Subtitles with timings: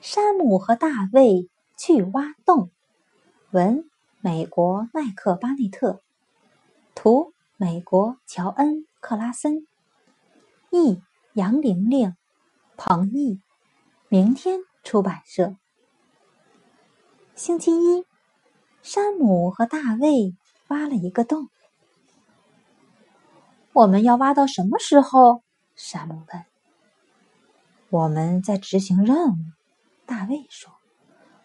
[0.00, 2.70] 山姆和大卫去挖洞。
[3.50, 3.84] 文：
[4.20, 6.00] 美国麦克巴内特。
[6.94, 9.66] 图：美国乔恩克拉森。
[10.70, 11.02] 译：
[11.34, 12.16] 杨玲玲。
[12.78, 13.40] 彭毅。
[14.08, 15.54] 明天出版社。
[17.34, 18.06] 星期一，
[18.82, 20.34] 山姆和大卫
[20.68, 21.48] 挖了一个洞。
[23.74, 25.42] 我们要挖到什么时候？
[25.76, 26.44] 山姆问。
[27.90, 29.36] 我们在执行任务，
[30.10, 30.72] 大卫说。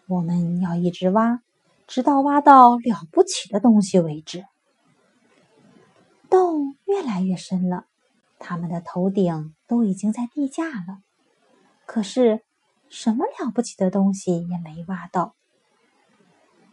[0.08, 1.40] 我们要一直挖，
[1.86, 4.44] 直到挖到了不起的东西为止。
[6.28, 7.86] 洞越来越深了，
[8.40, 10.98] 他们的头顶都已经在地下了。
[11.86, 12.42] 可是，
[12.88, 15.36] 什么了不起的东西也没挖到。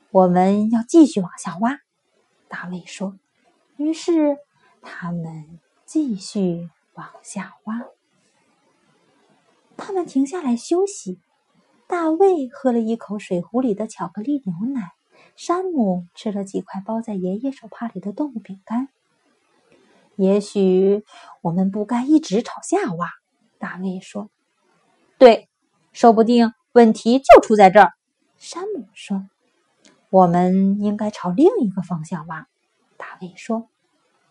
[0.09, 1.79] 我们要继续往下挖，
[2.47, 3.19] 大卫说。
[3.77, 4.37] 于是，
[4.81, 7.81] 他们继续往下挖。
[9.77, 11.19] 他们停下来休息。
[11.93, 14.93] 大卫喝了一口水壶里的巧克力牛奶，
[15.35, 18.89] 山姆吃了几块包在爷爷手帕里的动物饼干。
[20.15, 21.03] 也许
[21.43, 23.11] 我们不该一直朝下挖，
[23.59, 24.31] 大卫说。
[25.19, 25.47] 对，
[25.91, 27.93] 说不定问题就出在这儿，
[28.39, 29.29] 山姆说。
[30.09, 32.47] 我们应该朝另一个方向挖，
[32.97, 33.69] 大卫说。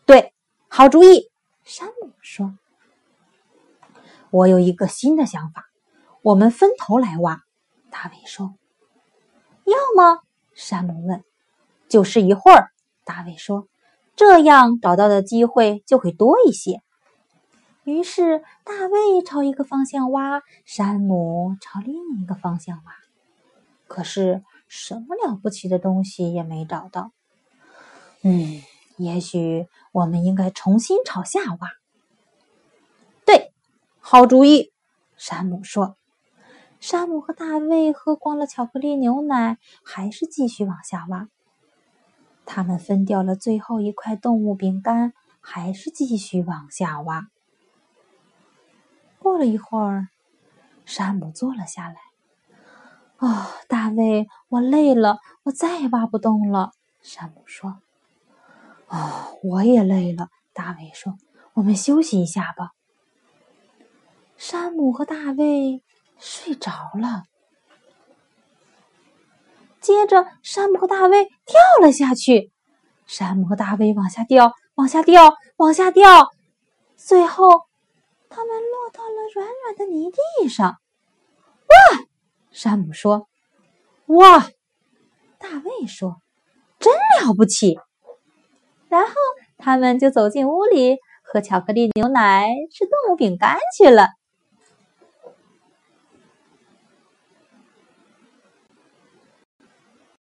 [0.04, 0.34] 对，
[0.66, 1.30] 好主意，
[1.62, 2.58] 山姆说。
[4.30, 5.66] 我有一个新的想法，
[6.22, 7.44] 我们分头来挖。
[8.02, 8.56] 大卫说
[9.64, 10.22] ：“要么？”
[10.54, 11.22] 山姆问。
[11.88, 12.72] “就是一会儿。”
[13.06, 13.68] 大卫说
[14.16, 16.82] ，“这样找到的机会就会多一些。”
[17.84, 22.92] 于是，大卫朝一个方向挖，山姆朝另一个方向挖。
[23.86, 27.12] 可是，什么了不起的东西也没找到。
[28.22, 28.62] 嗯，
[28.96, 31.68] 也许我们应该重新朝下挖。
[33.24, 33.52] 对
[34.00, 34.72] 好主意，
[35.16, 35.96] 山姆说。
[36.82, 41.28] 山姆和大卫喝光了巧克力牛奶，还是继续往下挖。
[42.44, 47.28] 他们分掉了最后一块动物饼干，还是继续往下挖。
[49.20, 50.08] 过了一会儿，
[50.84, 51.98] 山姆坐了下来。
[53.18, 57.78] “哦，大卫，我累了，我再也挖不动了。”山姆说。
[58.90, 61.16] “哦，我也累了。”大卫说。
[61.54, 62.72] “我们休息一下吧。”
[64.36, 65.80] 山姆和大卫
[66.22, 67.24] 睡着了。
[69.80, 72.52] 接着，山姆和大卫跳了下去。
[73.06, 76.30] 山姆和大卫往下掉，往下掉，往下掉。
[76.96, 77.48] 最后，
[78.28, 80.70] 他们落到了软软的泥地上。
[80.70, 81.98] 哇！
[82.52, 83.26] 山姆说
[84.06, 84.48] ：“哇！”
[85.38, 86.22] 大卫说
[86.78, 87.80] ：“真了不起。”
[88.88, 89.14] 然后，
[89.58, 94.06] 他们就走进屋里，喝巧克力牛奶，吃动物饼干去了。